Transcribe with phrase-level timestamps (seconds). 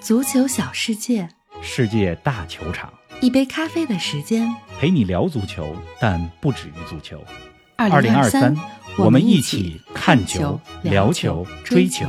[0.00, 1.28] 足球小世界，
[1.60, 4.48] 世界大球场，一杯咖啡的时间。
[4.78, 7.22] 陪你聊足球，但不止于足球。
[7.76, 8.56] 二零二三，
[8.96, 12.06] 我们一起起看球、聊球、追球。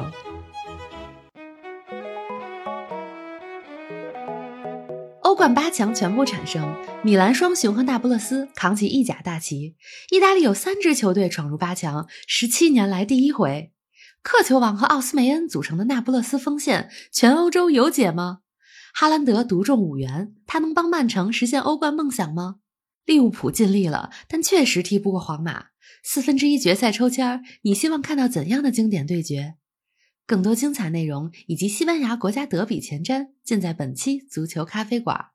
[5.22, 9.76] 欧冠八强全部产生，米兰双雄和那不勒斯扛起意甲大旗。
[10.12, 13.72] 意大利有三支球队闯入八强，十七年来第一回。
[14.22, 18.40] 克球王和奥斯梅恩组成的那不勒斯锋线，全欧洲有解吗？
[18.94, 22.58] 哈兰德独中五元，他能帮曼城实现欧冠梦想吗？
[23.06, 25.68] 利物浦尽力了，但确实踢不过皇马。
[26.04, 29.56] 四分之一决赛抽签，你希望看到怎样的经典对决？
[30.28, 35.28] 更多精彩内容以及西班牙国家德比前瞻，尽在本期足球咖啡馆。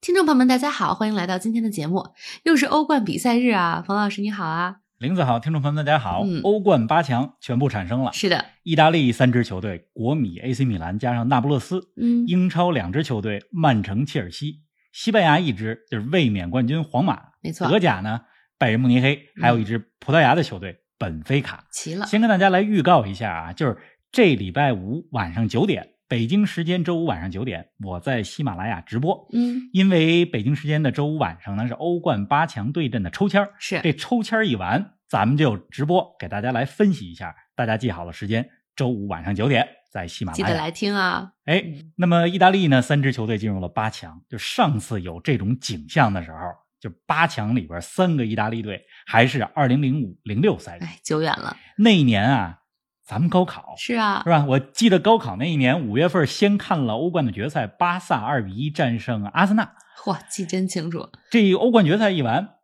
[0.00, 2.10] 听众朋友们，大家好，欢迎来到今天的节目，
[2.44, 3.84] 又是欧冠比赛日啊！
[3.86, 4.81] 冯老师你好啊！
[5.02, 6.22] 林子好，听众朋友们大家好。
[6.24, 6.40] 嗯。
[6.44, 14.60] 欧冠八强全部产生了，是的，意大利三支球队国米、AC 米兰加上那不勒斯，嗯，英超两支球队曼城、切尔西，
[14.92, 18.20] 西班牙一支就是卫冕冠军皇马，没错，德甲呢
[18.56, 19.42] 拜仁慕尼黑，嗯。
[19.42, 21.64] 还有一支葡萄牙的球队本菲卡。
[21.72, 23.76] 齐了，先跟大家来预告一下啊，就是
[24.12, 29.26] 这礼拜五晚上九点，北京时间周五晚上九点，我在喜马拉雅直播。
[29.32, 37.34] 嗯，因为北京时间的周五晚上呢是欧冠八强对阵的抽签儿是这抽签儿一完，咱们就直播给大家来分析一下。
[37.56, 38.46] 大家记好了时间，
[38.76, 40.46] 周五晚上九点在喜马拉雅。
[40.46, 41.32] 记得来听啊。
[41.46, 44.20] 哎嗯，那么意大利呢，三支球队进入了八强。
[44.28, 46.36] 就上次有这种景象的时候，
[46.78, 50.84] 就八强里边三个意大利队，还是二零零五零六赛季。
[50.84, 52.58] 哎，久远了，那一年啊，
[53.04, 54.44] 咱们高考是啊是，吧？
[54.46, 59.74] 我记得高考那一年五月份，先看了欧冠的决赛，巴萨二比一战胜阿森纳。
[60.02, 61.08] 嚯，记真清楚。
[61.30, 62.56] 这欧冠决赛一完，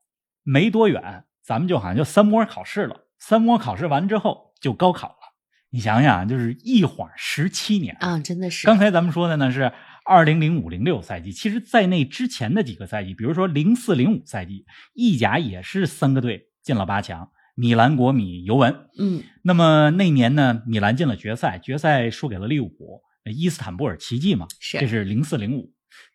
[0.44, 3.06] 没多远，咱们就好像就三模考试了。
[3.18, 5.14] 三模考试完之后就高考了。
[5.70, 7.96] 你想想，就是一晃十七年。
[8.00, 8.66] 啊，真的是。
[8.66, 9.72] 刚才咱们说的呢是
[10.04, 14.64] 二零零五零六赛季，其实在那之前的几个赛季，比如说零四零五赛季，
[14.94, 18.86] 意甲也是三个队进了八强，米兰、国米、尤文。
[18.96, 25.72] 嗯，那么那年呢，米兰进了决赛，决赛输给了利物浦，伊斯坦布尔奇迹嘛，是这是零四零五。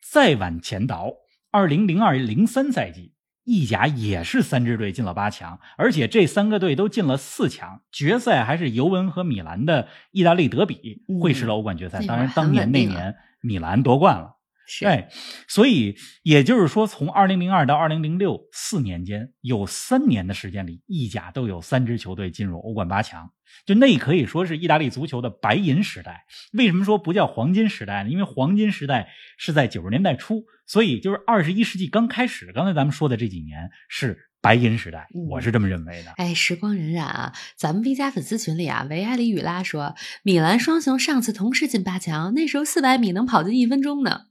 [0.10, 1.12] 再往前倒，
[1.52, 3.12] 二零零二零三赛季，
[3.44, 12.06] 意甲也是三支队进了八强，而且这三个队都进了四强，决赛还是尤文和米兰的意大利德比嗯会师了欧冠决赛。
[12.06, 14.33] 当然，当年那年米兰夺冠了。
[14.66, 14.86] 是。
[14.86, 15.08] 对，
[15.48, 23.32] 所以也就是说，从二零零二到二零零六四年间，有三年的时间里，意甲都有三支球队进入欧冠八强，
[23.66, 26.26] 就那可以说是意大利足球的白银时代。
[26.54, 28.10] 为什么说不叫黄金时代呢？
[28.10, 32.52] 因为黄金时代是在九十年代初，所以就是二十一世纪刚开始。
[32.54, 36.12] 刚才咱们说的这几年是白银时代，嗯我是这么认为的。
[36.18, 37.34] 哎，时光荏苒啊！
[37.56, 44.28] 咱们 V 加粉丝群里啊，维埃里雨拉说，米兰双雄上次同时进八强，那时候四百米能跑进一分钟呢。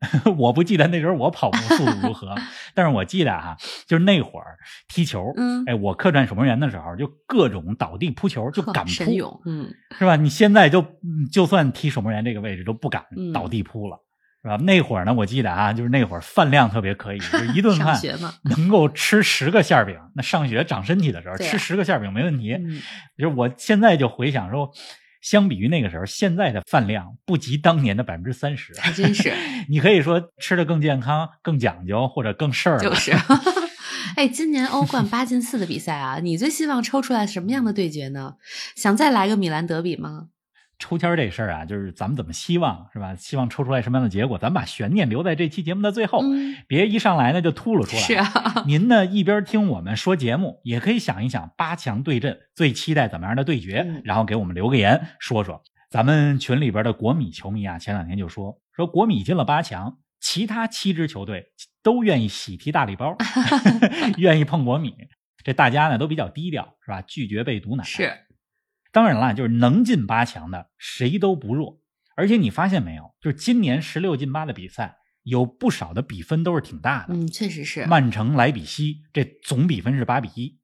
[0.38, 2.34] 我不记得那时候我跑步速度如何，
[2.74, 4.56] 但是我记得哈、就是那会儿
[4.88, 10.14] 踢球，嗯哎，我客串守门员的时候，就各种倒地扑球，就敢扑，嗯，是吧？
[10.16, 13.98] 你现在就嗯就算踢守门员这个位置都不敢嗯倒地扑了，
[14.42, 14.56] 是吧？
[14.58, 18.00] 那会儿呢，我记得啊，就是那会儿饭量特别可以，就一顿饭，
[18.44, 19.96] 能够吃十个馅儿饼。
[20.14, 22.52] 那上学长身体的时候，吃十个馅饼没问题。
[22.52, 22.80] 嗯，
[23.18, 24.70] 就是我现在就回想说，
[25.20, 28.72] 相比于那个时候，现在的饭量不及当年的百分之三十。
[28.78, 29.32] 还真是，
[29.68, 32.82] 你可以说吃的更健康、更讲究，或者更事儿了。
[32.82, 33.12] 就是。
[34.16, 38.34] 哎，今年欧冠八进四的比赛啊，你最希望抽出来什么样的对决呢？
[38.74, 40.28] 想再来个米兰德比吗？
[40.78, 43.16] 抽签这事儿啊，就是咱们怎么希望是吧？
[43.16, 48.02] 希望抽出来什么样的结果，咱把悬念留在这期节目的最后，嗯，别一上来呢就秃噜出来。
[48.02, 55.62] 是啊，您呢一边听我们说节目，也可以想一想八强对阵最期待怎么样的对决，嗯然后给我们留个言说说。
[55.90, 61.46] 咱们群里边的国米球迷啊，前两天就说说国米进了八强，其他七支球队
[61.82, 63.16] 都愿意喜提大礼包，
[64.18, 64.94] 愿意碰国米。
[65.42, 67.00] 这大家呢都比较低调，是吧？
[67.02, 67.84] 拒绝被毒奶。
[67.84, 68.12] 是，
[68.92, 71.80] 当然了，就是能进八强的谁都不弱。
[72.16, 77.14] 而且你发现没有，就是今年十六进八的比赛，有不少的比分都是挺大的。
[77.14, 80.58] 嗯，确实是，曼城莱比锡这总比分是八比一，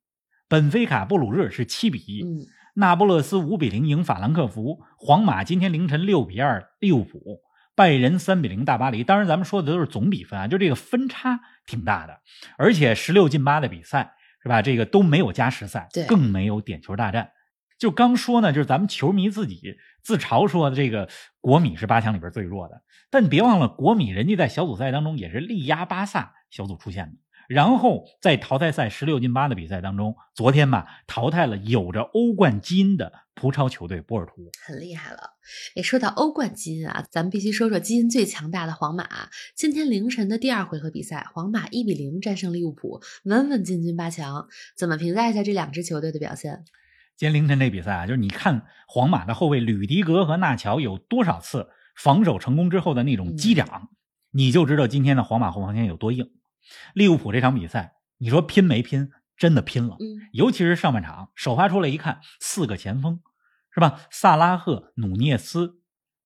[0.49, 7.41] 本菲卡布鲁日是七比一、嗯，那不勒斯五比零赢法兰克福，皇马今天凌晨六比二利物浦，
[7.77, 9.05] 拜仁三比零大巴黎。
[9.05, 12.20] 当然，咱们说的都是总比分啊，就这个分差挺大的，
[12.59, 14.61] 而且十六进八的比赛是吧？
[14.61, 17.31] 这个都没有加时赛对，更没有点球大战。
[17.79, 21.09] 就刚说呢，就是咱们球迷自己自嘲说的这个
[21.41, 27.19] 国米是八强里边最弱的，但别忘了国米人家在小组赛当中也是力压巴萨小组出现的，
[27.49, 35.35] 然后在淘汰赛十六进八的比赛当中，昨天吧淘汰了有着欧冠基因的葡超球队波尔图，很厉害了。
[35.75, 39.29] 诶，说到欧冠基因啊，咱们必须说说基因最强大的皇马。
[39.56, 44.47] 今天凌晨的第二回合比赛，皇马一比零战胜利物浦，稳稳进军八强。
[44.77, 46.65] 怎么评价一下这两支球队的表现？
[47.17, 53.91] 今天凌晨这比赛啊，就是你看皇马的后卫吕迪格和纳乔有多少次防守成功之后的那种击掌，
[54.33, 56.33] 你就知道今天的皇马后防线有多硬。
[56.93, 59.13] 利物浦这场比赛，你说拼没拼？
[59.37, 59.97] 真的拼了。
[60.01, 63.21] 嗯，尤其是上半场首发出来一看，四个前锋
[63.73, 64.01] 是吧？
[64.11, 65.81] 萨拉赫、努涅斯、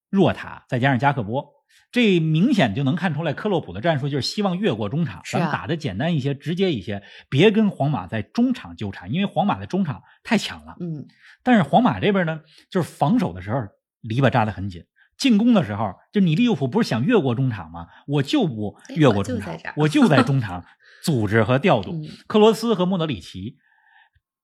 [0.09, 1.53] 若塔，再加上加克波，
[1.91, 10.77] 这明显就能看出来，克洛普的战术就是希望越过中场，咱们打的简单一些、直接一些，别跟皇马在中场纠缠，因为皇马的中场太强了。
[10.81, 11.07] 嗯，
[11.43, 12.41] 但是皇马这边呢，
[12.71, 13.61] 就是防守的时候
[14.03, 14.85] 篱笆扎得很紧。
[15.17, 17.89] 进攻的时候，就你利物浦不是想越过中场吗？
[18.07, 20.65] 我就不越过中场，我就在中 场
[21.03, 22.01] 组织和调度。
[22.27, 23.57] 克罗斯和莫德里奇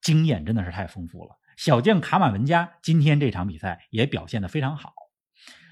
[0.01, 1.37] 经验真的是太丰富了。
[1.55, 4.93] 小将卡马文加今天这场比赛也表现的非常好。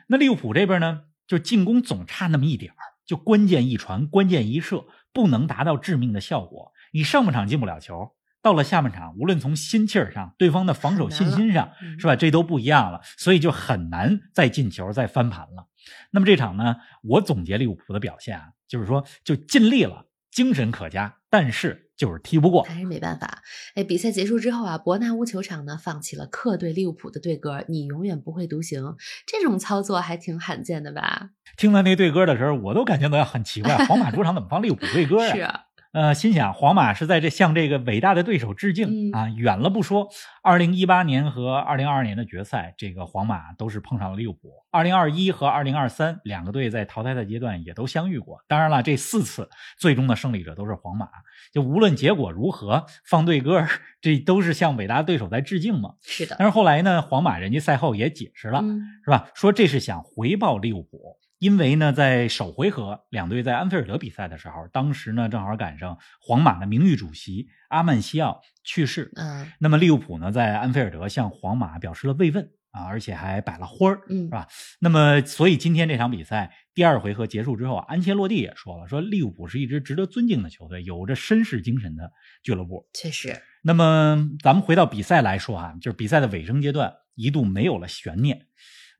[0.07, 1.01] 那利物浦这边呢，
[1.33, 2.71] 就进攻总差那么一点
[3.07, 6.71] 就关键一传、关键一射不能达到致命的效果。
[6.91, 8.11] 你上半场进不了球。
[8.43, 12.15] 到了下半场，无论从心气儿上，对方的防守信心上，是吧？
[12.15, 15.69] 这都不一样了，所以就很难再进球、再翻盘了。
[16.11, 23.41] 那么这场呢，我总结利物浦的表现啊，就是说就尽力了，精神可嘉，但是就是踢不过，还是没办法。
[23.75, 28.95] 哎，比赛结束之后啊，伯纳乌球场呢放起了客队利物浦的队歌，你永远不会独行。
[29.25, 31.29] 这种操作还挺罕见的吧？
[31.55, 35.31] 听到那队歌的时候，我都感觉到很奇怪，皇马主场怎么放利物浦队歌啊？
[35.33, 35.61] 是啊。
[35.93, 40.09] 呃，心想皇马是在这向这个伟大的对手致敬啊，远了不说，
[40.41, 44.39] 二零一八年和二零二二年的决赛，这个皇马都是碰上了利物浦。
[44.71, 48.39] 二零二一和二零二三两个队在淘汰赛阶段也都相遇过。
[48.47, 49.47] 当然了，这四次
[49.77, 51.07] 最终的胜利者都是皇马。
[51.53, 53.63] 就无论结果如何，放对歌，
[54.01, 55.91] 这都是向伟大的对手在致敬嘛。
[56.01, 56.35] 是的。
[56.39, 58.63] 但是后来呢，皇马人家赛后也解释了，
[59.05, 59.29] 是吧？
[59.35, 61.19] 说这是想回报利物浦。
[61.39, 69.11] 因为呢，在首回合两队在安菲尔德比赛的时候，当时呢正好赶上皇马的名誉主席阿曼西奥去世。
[69.15, 74.47] 嗯，那么利物浦呢在安菲尔德向皇马表示了慰问啊，而且还摆了花儿，嗯，是吧？
[74.79, 82.87] 那么所以今天这场比赛第二回合结束之后，安切洛蒂也说了，说利物浦是一支值得尊敬的球队，有着绅士精神的俱乐部。
[82.93, 83.37] 确实。
[83.63, 88.47] 那么咱们回到比赛来说啊，就是比赛的尾声阶段一度没有了悬念。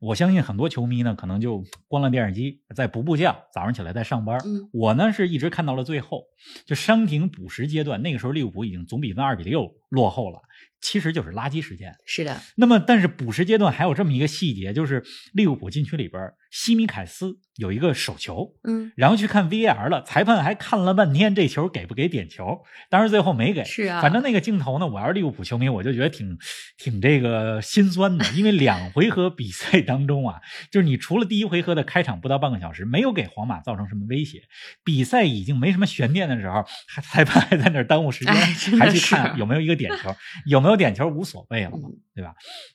[0.04, 4.38] 我相信很多球迷呢，可能就关了电视机，在补补觉，早上起来在上班。
[4.44, 6.24] 嗯，我呢是一直看到了最后，
[6.66, 10.42] 就伤停补时阶段，那个时候利物浦已经总比分二比六落后了，
[10.84, 11.90] 其实就是垃圾时间。
[12.04, 12.38] 是的。
[12.56, 15.02] 那么，但是补时阶段还有这么一个细节，就是
[15.32, 22.60] 利物浦禁区里边，西米凯斯有一个手球，嗯，然后去看 VAR 了，裁判还看了半天，这球给不给点球？
[22.90, 23.64] 当然最后没给。
[23.64, 26.36] 是啊，反正那个镜头呢，我要是利物浦球迷，我就觉得挺
[26.76, 30.40] 挺这个心酸的，因为两回合比赛当中啊，
[30.70, 34.42] 就是你除了第一回合的开场不到半个小时，没有给皇马造成什么威胁，
[34.84, 38.34] 比赛已经没什么悬念的时候，还裁判还在那耽误时间，
[38.78, 40.14] 还去看有没有一个点球，
[40.46, 42.34] 有没有点球无所谓了嘛，对吧？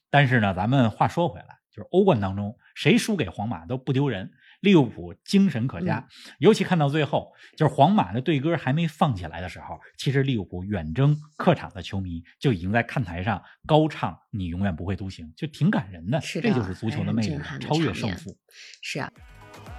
[0.10, 4.32] 但是呢，咱们话说回来，就是欧冠当中谁输给皇马都不丢人。
[4.62, 6.06] 利物浦精神可嘉，
[6.38, 16.20] 尤其看到最后，就是皇马的队歌还没放起来的时候，其实利物浦远征客场的球迷就已经在看台上高唱“你永远不会独行”，就挺感人的。
[16.20, 18.36] 是的，这就是足球的魅力，超越胜负。
[18.82, 19.10] 是啊，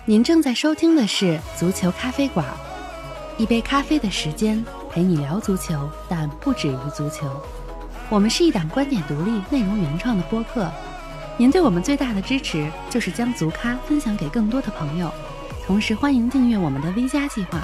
[0.06, 2.46] 您正在收听的是《足球咖啡馆》，
[3.42, 7.26] 一杯咖啡的时间陪你聊足球，但不止于足球。
[8.10, 10.68] 我们是一档观点独立、内容原创的播客。
[11.36, 15.08] 您对我们最大的支持就是将足咖分享给更多的朋友，
[15.64, 17.60] 同时欢迎订阅我们的 V 加计划。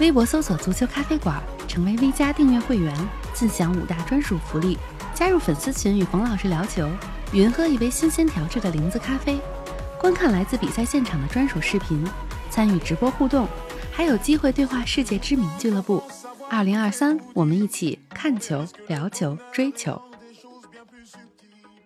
[0.00, 2.92] 微博搜索“足球咖啡馆”，成为 V 加订阅会员，
[3.32, 4.76] 自享五大专属福利：
[5.14, 6.90] 加入粉丝群与冯老师聊球，
[7.30, 9.40] 云喝一杯新鲜调制的零子咖啡，
[10.00, 12.04] 观看来自比赛现场的专属视频，
[12.50, 13.46] 参与直播互动，
[13.92, 16.02] 还有机会对话世界知名俱乐部。
[16.50, 20.00] 二零二三，我们一起看球、聊球、追球。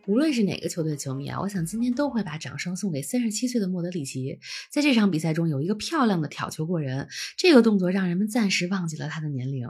[0.06, 4.38] 无论是哪个球队的球迷啊，我想今天都会把掌声送给三十七岁的莫德里奇。
[4.70, 9.68] 在这场比赛中，有一个漂亮的挑球过人，这个动作让人们暂时忘记了他的年龄。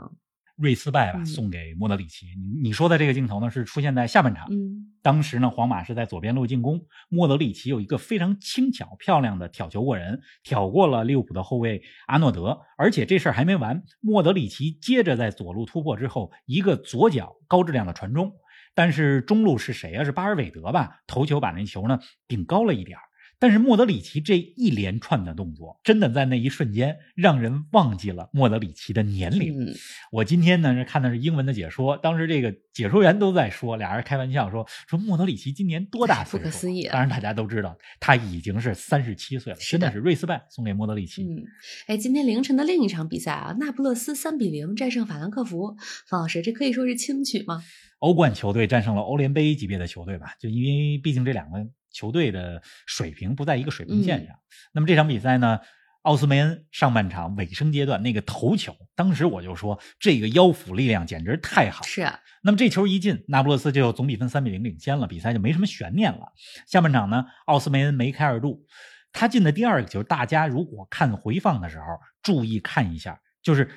[0.55, 2.27] 瑞斯拜吧，送给莫德里奇。
[2.37, 4.47] 你你说的这个镜头呢，是出现在下半场。
[4.51, 12.61] 嗯，当时呢，皇马是在左边路进攻，莫德里奇有一个非常轻巧漂亮的挑球过人，挑过了利物浦的后卫阿诺德。
[12.77, 18.31] 而且这事儿还没完，莫德里奇接着在左路突破之后，一个左脚高质量的传中。
[18.73, 20.03] 但是中路是谁啊？
[20.03, 21.01] 是巴尔韦德吧？
[21.05, 22.97] 头球把那球呢顶高了一点
[23.43, 29.65] 但是莫德里奇这一连串的动作，真的在那一瞬间让人忘记了莫德里奇的年龄。
[29.65, 29.75] 嗯，
[30.13, 36.37] 我今天呢是看的是英文的解说，当时这个解说员都在说，俩人开玩笑说说莫德里奇今年多大岁数？
[36.37, 41.25] 不可思议啊当然大家都知道他已经是三十七岁了，的真的是瑞斯拜送给莫德里奇。
[41.25, 41.43] 嗯，
[41.87, 45.75] 哎，今天凌晨的另一场比赛啊，那不勒斯三比零战胜法兰克福。
[46.07, 47.61] 方老师，这可以说是轻取吗？
[47.99, 54.35] 欧冠球队战胜了欧联杯级别的球队吧，就因为毕竟这两个球队的水平不在一个水平嗯线上。
[54.73, 55.59] 那么这场比赛呢，
[56.01, 61.83] 奥斯梅恩上半场尾声阶段那个头球，当时我就说这个腰腹力量简直太好。
[61.83, 66.33] 是啊，那么这球一进，那不勒斯就总比分三比零领先了，比赛就没什么悬念了。
[66.67, 68.65] 下半场呢，奥斯梅恩梅开二度，
[69.13, 71.85] 他进的第二个球，大家如果看回放的时候
[72.21, 73.69] 注意看一下，就是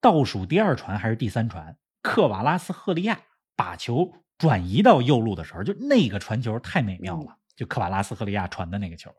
[0.00, 3.20] 倒数第二传还是第三传，克瓦拉斯赫利亚
[3.54, 7.36] 把球转移到右路的时候，就那个传球太美妙了。
[7.60, 9.10] 就克瓦拉斯和利亚传的那个球，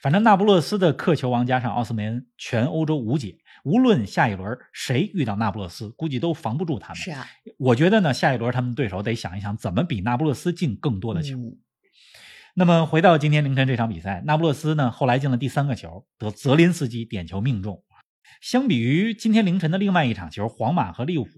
[0.00, 3.36] 反正那不勒斯的克球王加上奥斯梅恩，全欧洲无解。
[3.64, 6.96] 无论下一轮谁遇到那不勒斯，估计都防不住他们。
[6.96, 7.26] 是啊，
[7.58, 11.36] 我觉得呢，下一轮他们对手得想一想怎么比那不勒斯进更多的球。
[11.36, 11.58] 嗯
[12.54, 17.82] 那么回到今天凌晨这场比赛，那不勒斯呢后来进了第三个球，得泽林斯基点球命中。
[18.40, 21.30] 相比于今天凌晨的另外一场球，皇马和利物浦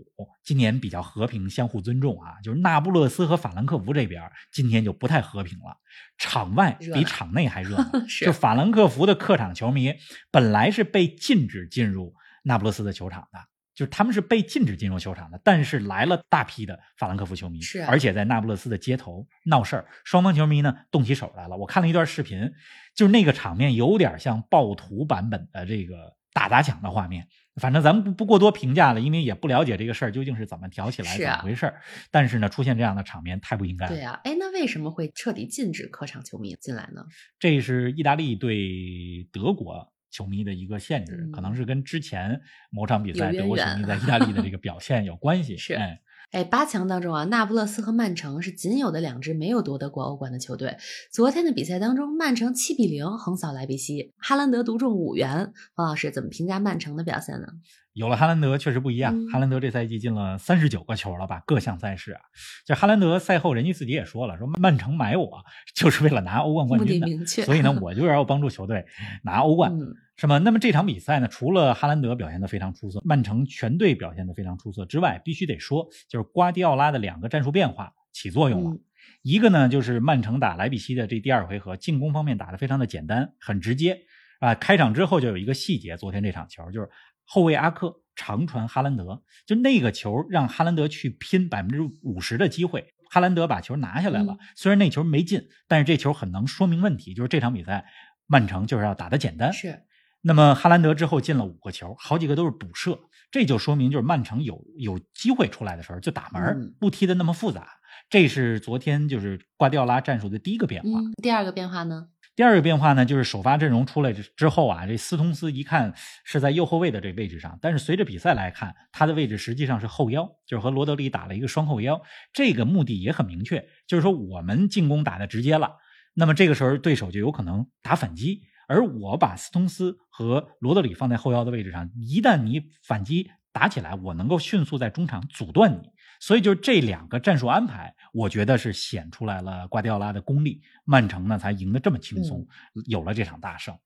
[0.43, 2.41] 今年比较和平，相互尊重啊。
[2.43, 4.23] 就是那不勒斯和法兰克福这边
[4.53, 5.77] 今天就不太和平了，
[6.19, 7.85] 场外比场内还热闹。
[8.09, 9.95] 是就法兰克福的客场球迷
[10.31, 13.39] 本来是被禁止进入那不勒斯的球场的，
[13.75, 21.57] 就是他们是被禁止进入球场的，但是来了大批的法兰克福球迷，是啊而且在那不勒斯的街头闹事儿，双方球迷呢动起手来了。
[21.57, 22.53] 我看了一段视频，
[22.95, 27.27] 就是那个场面有点像暴徒版本的这个打砸抢的画面。
[27.61, 31.81] 反正咱们不不过多评价了，因为也不了解这个事儿究竟是怎么挑起来，啊怎么回事儿。
[32.11, 33.93] 但是呢，出现这样的场面太不应该了。
[33.95, 37.07] 对啊，哎，那为什么会彻底禁止客场球迷进来呢？
[37.39, 45.57] 这是意大利对德国球迷的一个限制，嗯可能是跟之前某场比赛德国球迷在 意大利的这个表现有关系。
[45.57, 46.01] 是哎，
[46.35, 50.77] 哎，八强当中啊，那不勒斯和曼城是仅有的两支没有夺得过欧冠的球队。
[51.13, 55.53] 昨天的比赛当中，曼城七比零横扫莱比锡，哈兰德独中五元。
[55.75, 57.47] 黄老师怎么评价曼城的表现呢？
[57.95, 59.17] 有了哈兰德确实不一样。
[59.17, 62.21] 嗯哈兰德这赛季进了三十九个球了吧，各项赛事啊。
[62.67, 65.43] 这哈兰德赛后人家自己也说了，说曼城买我
[65.75, 68.85] 就是为了拿欧冠冠军的，所以呢， 我就是要帮助球队
[69.23, 69.73] 拿欧冠。
[69.73, 70.39] 嗯，是吗？
[70.39, 78.71] 那么这场比赛呢，除了哈兰德表现得非常出色，曼城全队表现得非常出色之外，必须得说，就是瓜迪奥拉的两个战术变化起作用了。
[78.71, 78.81] 嗯
[79.23, 84.01] 一个呢，就是曼城打莱比锡的这第二回合，进攻方面打得非常的简单，很直接
[84.39, 84.55] 啊。
[84.55, 86.89] 开场之后就有一个细节，昨天这场球就是
[87.25, 94.35] 后卫阿克长传哈兰德，就那个球让哈兰德去拼百分之五十的机会，哈兰德把球拿下来了。
[94.35, 97.87] 嗯虽然那球没进，但是这球很能说明问题，就是这场比赛
[98.27, 99.53] 曼城就是要打得简单。
[99.53, 99.83] 是，
[100.23, 102.99] 那么哈兰德之后进了五个球，好几个都是补射，
[103.31, 107.69] 这就说明就是曼城有有机会出来的时候就打门，嗯不踢的那么复杂。
[108.11, 110.89] 这是昨天就是瓜迪奥拉战术的第一个变化。
[111.01, 112.09] 嗯，第二个变化呢？
[112.37, 122.03] 第二个变化呢，就是首发阵容出来之之后啊，这斯通斯一看是在右后卫的这位置上，但是随着比赛来看，他的位置实际上是后腰，就是和罗德里打了一个双后腰。
[122.33, 125.77] 这个目的也很明确，就是说我们进攻打的直接了，
[126.15, 135.91] 那么这个时候对手就有可能打反击，而我把斯通斯和罗德里放在后腰的位置上，一旦你反击打起来，我能够迅速在中场阻断你。
[136.21, 142.47] 所以就是这两个战术安排，我觉得是显出来了瓜迪奥拉的功力，曼城呢才赢得这么轻松，
[142.87, 143.77] 有了这场大胜。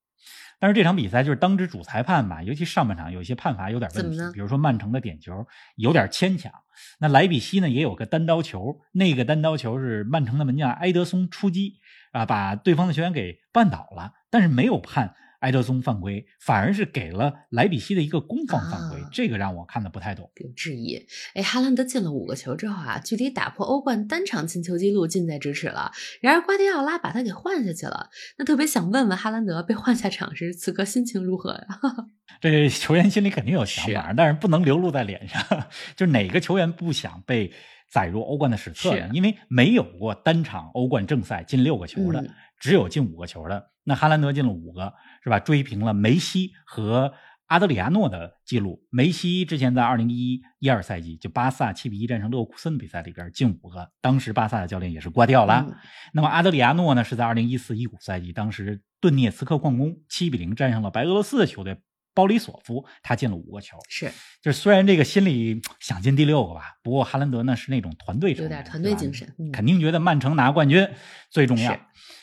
[0.61, 6.52] 但是这场比赛就是当值主裁判吧，尤其上半场有一些判罚有点问题比如说曼城的点球有点牵强。
[6.99, 11.76] 那莱比锡呢也有个单刀球，那个单刀球是曼城的门将埃德松出击
[12.11, 20.30] 啊，把对方的球员给绊倒了，但是没有判埃德松犯规，反而是给了莱比锡的一个攻防犯规，啊这个让我看的不太懂。
[20.37, 21.07] 有质疑。
[21.35, 25.92] 哎，哈兰德进了五个球之后啊，距离打破欧冠单场进球纪录近在咫尺了。
[26.21, 28.11] 然而瓜迪奥拉把他给换下去了。
[28.37, 31.66] 那特别想问问哈兰德被换下场时，此刻心情如何呀？
[32.40, 35.40] 这球员心里肯定有想是法，但是不能流露在脸上。
[35.97, 37.52] 就是哪个球员不想被
[37.90, 39.09] 载入欧冠的史册呢？
[39.12, 42.30] 因为没有过单场欧冠正赛进六个球的，嗯
[42.61, 43.71] 只有进五个球的。
[43.88, 44.92] 那哈兰德进了五个，
[45.25, 45.40] 是吧？
[45.40, 47.14] 追平了梅西和
[47.47, 48.87] 阿德里亚诺的记录。
[48.90, 55.61] 梅西之前在二零一一二赛季就巴萨七比一战胜勒沃库森的比赛里边进五个，当时巴萨的教练也是瓜迪奥拉。
[55.61, 55.75] 嗯
[56.12, 61.78] 那么阿德里亚诺呢，是在二零一四一五赛季，当时顿涅茨克矿工七比零战胜了白俄罗斯的球队
[62.12, 63.78] 鲍里索夫他进了五个球。
[63.88, 64.11] 是，
[64.42, 70.87] 就是虽然这个心里想进第六个吧，不过哈兰德呢是那种团队成员，有点团队精神，肯定觉得曼城拿冠军
[71.30, 71.78] 最重要。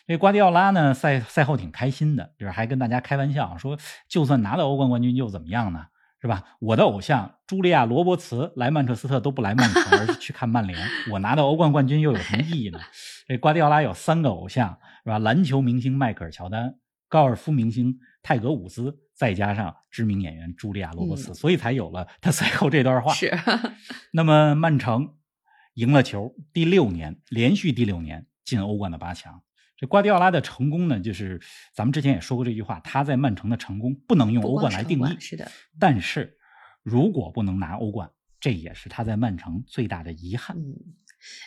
[0.07, 5.87] 这瓜迪奥拉呢赛赛后挺开心的，就是还跟大家开玩笑说，就算拿到欧冠冠军又怎么样呢？
[6.21, 6.43] 是吧？
[6.59, 10.75] 我的偶像茱莉亚·罗伯茨来曼彻斯特都不来曼城，而是去看曼联。
[11.11, 12.79] 我拿到欧冠冠军又有什么意义呢？
[13.27, 15.19] 这瓜迪奥拉有三个偶像，是吧？
[15.19, 16.75] 篮球明星迈克尔·乔丹、
[17.07, 23.13] 高尔夫明星泰格·伍兹，再加上知名演员茱莉亚·罗伯茨，所以才有了他赛后这段话。
[23.13, 23.31] 是。
[24.11, 25.13] 那么曼城
[25.75, 29.43] 赢了球，第六年连续第六年进欧冠的八强。
[29.77, 31.41] 这瓜迪奥拉的成功呢，就是
[31.73, 35.51] 咱们之前也说过这句话，他在曼城的成功不能用欧冠来定义，是的。
[35.79, 36.37] 但是，
[36.81, 40.57] 如果不能拿欧冠，这也是他在曼城最大的遗憾。
[40.57, 40.75] 嗯。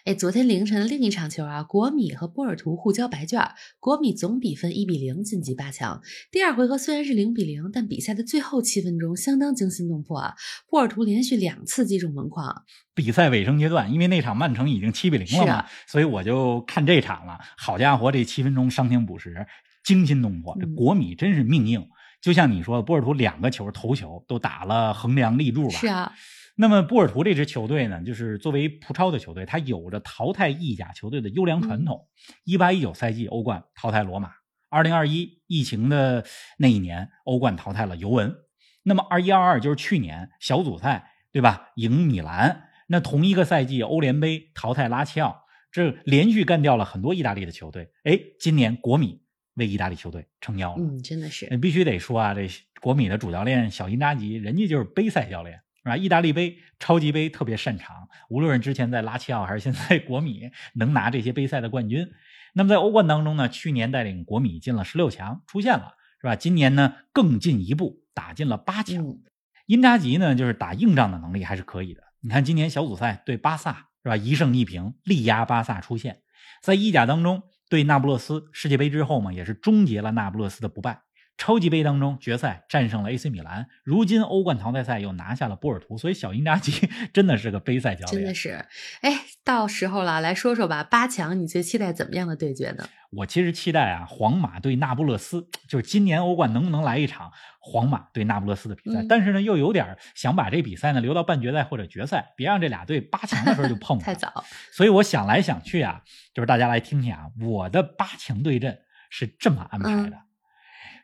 [0.04, 3.40] 哎，昨天凌晨另一场球啊，国米和波尔图互交白卷，
[3.78, 6.00] 国米总比分一比零晋级八强。
[6.30, 10.35] 第二回合虽然是零比零，但比赛的最后七分钟相当惊心动魄啊！
[10.68, 12.64] 波尔图连续两次击中门框。
[12.94, 17.38] 比赛尾声阶段，因为那场曼城已经七比零了嘛，所以我就看这场了。
[17.56, 19.47] 好家伙，这七分钟伤停补时，
[19.85, 20.56] 惊心动魄。
[20.61, 21.87] 这国米真是命硬，
[22.20, 25.78] 就像你说，波尔图两个球头球都打了横梁立柱吧？
[25.78, 26.12] 是啊。
[26.60, 32.08] 那么波尔图这支球队呢，就是作为葡超的球队，它有着淘汰意甲球队的优良传统。
[32.42, 34.32] 一八一九赛季欧冠淘汰罗马，
[34.68, 36.26] 二零二一疫情的
[36.58, 38.34] 那一年欧冠淘汰了尤文。
[38.82, 41.68] 那么二一二二就是去年小组赛，对吧？
[41.76, 42.64] 赢米兰。
[42.88, 47.92] 那同一个赛季欧联杯淘汰拉齐奥，这连续干掉了很多意大利的球队。
[48.02, 49.22] 哎，今年国米
[49.54, 50.82] 为意大利球队撑腰了。
[50.82, 51.46] 嗯，真的是。
[51.58, 52.48] 必须得说啊，这
[52.80, 55.60] 国米的主教练小因扎吉，人家就是杯赛教练。
[55.88, 55.97] 是吧？
[55.97, 62.11] 意大利杯、超级杯特别擅长，无论是之前在拉齐奥还是现在国米，能拿这些杯赛的冠军。
[62.52, 66.37] 那么在欧冠当中呢，去年带领国米进了十六强，出现了，是吧？
[66.37, 69.18] 今年呢更进一步，打进了八强。
[69.66, 72.02] 因扎吉呢，就是打硬仗的能力还是可以的。
[72.21, 74.16] 你看今年小组赛对巴萨，是吧？
[74.16, 76.21] 一胜一平，力压巴萨出线。
[76.62, 81.02] 在意甲当中对那不勒斯，世界杯之后嘛，也是终结了那不勒斯的不败。
[81.38, 88.12] 超级杯当中决赛战胜了 AC 米兰，如今欧冠淘汰赛又拿下了波尔图，所以小因扎吉 真的是个杯赛教练。
[88.12, 88.66] 真的是，
[89.00, 92.85] 哎，到时候了，来说说吧，八强你最期待怎么样的对决呢？
[93.11, 97.30] 我其实期待啊，皇马对那不勒斯，就是今年欧冠能不能来一场
[97.61, 99.07] 皇马对那不勒斯的比赛？
[99.09, 104.44] 但是呢，又有点想把这比赛呢留到半决赛或者决赛，别让这俩队八强的时候就碰 太早。
[104.72, 106.03] 所以我想来想去啊，
[106.35, 108.77] 就是大家来听听啊，我的八强对阵
[109.09, 110.18] 是这么安排的。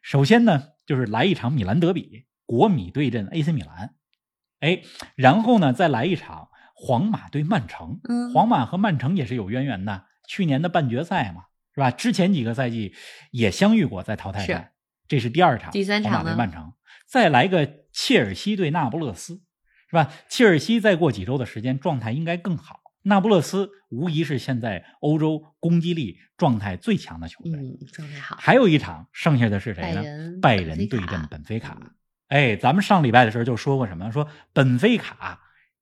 [0.05, 3.95] 首先呢，就是来一场米兰德比，国米对阵 AC 米兰，
[4.61, 4.83] 哎，
[5.17, 8.01] 然后呢，再来一场皇马对曼城。
[8.07, 11.91] 嗯，皇马和曼城也是有渊源的，去年的半决赛嘛，是吧？
[11.91, 12.95] 之前几个赛季
[13.31, 14.75] 也相遇过，在淘汰赛。
[15.09, 16.75] 这是第二场，第三场皇马对曼城，
[17.07, 19.41] 再来个切尔西对那不勒斯，
[19.89, 20.13] 是吧？
[20.29, 22.81] 切尔西再过几周的时间，状态应该更好。
[23.07, 28.37] 那不勒斯无疑是现在欧洲攻击力状态最强的球队，嗯，状态好。
[28.41, 30.03] 还有一场，剩下的是谁呢？
[30.41, 31.79] 拜仁对阵本菲卡。
[32.29, 34.11] 哎，咱们上礼拜的时候就说过什么？
[34.11, 35.41] 说本菲卡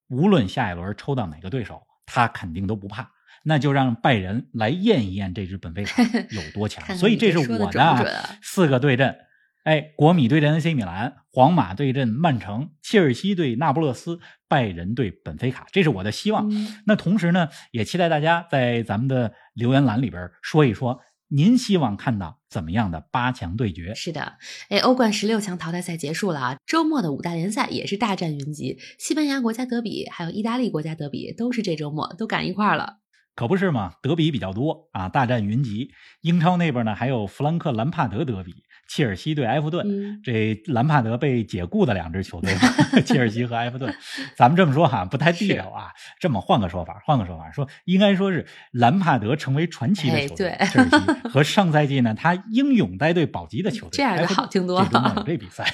[0.09, 3.13] 无论下一轮抽到哪个对手，他肯定都不怕。
[3.45, 6.97] 那就让拜仁来验一验这支本菲卡 有多强。
[6.97, 9.17] 所以这是我的四个对阵。
[9.65, 16.51] 哎，国米对阵 AC 米兰，皇马对阵曼城，切尔西对那不勒斯，拜仁对本菲卡，这是我的希望。
[16.87, 23.95] 那同时呢，也期待大家在咱们的留言栏里边说一说，您希望看到怎么样的八强对决？
[23.95, 24.35] 是的，
[24.69, 32.99] 哎，欧冠十六强淘汰赛结束了啊，周末的五大联赛也是大战云集，西班牙国家德比还有意大利国家德比都是这周末都赶一块儿了。
[33.35, 35.93] 可不是嘛，德比比较多啊，大战云集。
[36.21, 38.65] 英超那边呢，还有弗兰克兰帕德德比。
[38.89, 42.55] 切尔西对埃弗顿，这兰帕德被解雇的两支球队，
[43.07, 43.95] 切尔西和埃弗顿。
[44.37, 45.91] 咱们这么说哈，不太地道啊。
[46.21, 54.87] 这么换个说法，换个说法，说应该说是兰帕德成为传奇的球队，切尔西和上赛季呢他英勇带队保级的球队，这样就好听多了。
[54.91, 55.65] 这周末有这比赛。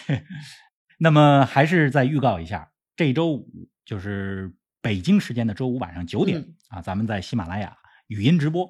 [1.01, 3.49] 那么还是再预告一下，这周五
[3.85, 8.69] 就是北京时间的周五晚上九点啊，咱们在喜马拉雅语音直播，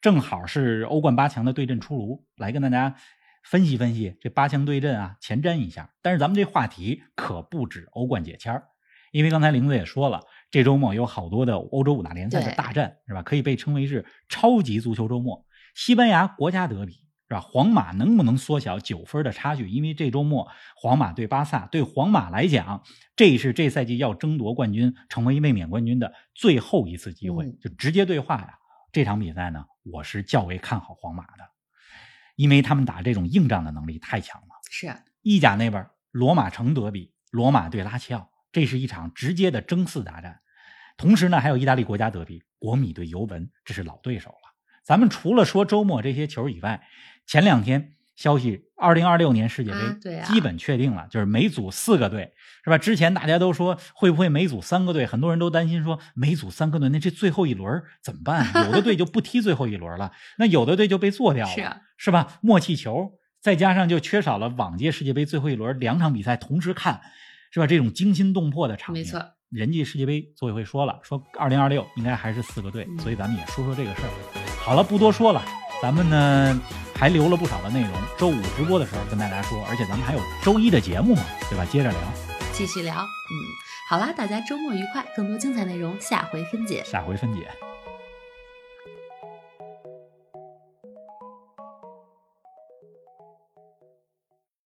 [0.00, 2.94] 正好是欧冠八强的对阵出炉，来跟大家。
[3.42, 5.90] 分析分析这八强对阵啊，前瞻一下。
[6.02, 8.64] 但是咱们这话题可不止欧冠解签儿，
[9.12, 13.22] 因为刚才玲子也说了，这周末有好多的欧洲五大联赛的大战，是吧？
[13.22, 15.44] 可以被称为是超级足球周末。
[15.74, 17.40] 西班牙国家德比是吧？
[17.40, 19.68] 皇马能不能缩小九分的差距？
[19.68, 22.82] 因为这周末皇马对巴萨，对皇马来讲，
[23.16, 28.54] 这是这赛季要争夺冠军、成为卫冕冠军的最后一次机会，就直接对话呀。
[28.92, 31.49] 这场比赛呢，我是较为看好皇马的。
[32.40, 34.48] 因为他们打这种硬仗的能力太强了。
[34.70, 40.40] 是意甲那边罗马城德比，罗马对拉齐奥，这是一场直接的争四大战。
[40.96, 44.54] 同时呢，还有意大利国家德比，国米对尤文，这是老对手了。
[44.82, 46.82] 咱们除了说周末这些球以外，
[47.26, 52.76] 前两天消息，二零二六年世界杯基本确定了，就是每组四个队，是吧？
[52.76, 58.46] 之前大家都说会不会每组三个队，很多人都担心说每组三个队，那这最后一轮怎么办？
[58.66, 62.38] 有的队就不踢最后一轮了，那有的队就被做掉了， 是吧？
[62.42, 67.00] 默契球，再加上就缺少了往届世界杯最后一轮两场比赛同时看，
[67.50, 67.66] 是吧？
[67.66, 69.24] 这种惊心动魄的场面，没错。
[69.48, 74.10] 人家世界杯组委会说了，说二零二六应该还是四个队，所以咱们也说说这个事儿。
[74.62, 75.42] 好了，不多说了，
[75.82, 76.60] 咱们呢
[76.94, 81.64] 还留了不少的内容，周五直播的时候跟大家说，而且咱们还有周一的节目嘛，对吧？
[81.64, 81.98] 接着聊，
[82.52, 82.94] 继续聊。
[82.96, 83.34] 嗯，
[83.88, 86.84] 好啦，大家周末愉快，更多精彩内容下回分解。
[86.84, 87.50] 下回分解。